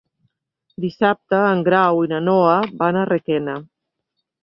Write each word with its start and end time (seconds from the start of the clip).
Dissabte 0.85 1.43
en 1.51 1.63
Grau 1.69 2.03
i 2.07 2.11
na 2.17 2.25
Noa 2.31 2.59
van 2.83 3.01
a 3.05 3.09
Requena. 3.15 3.63